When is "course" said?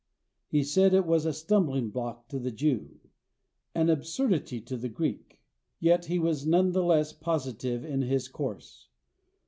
8.27-8.87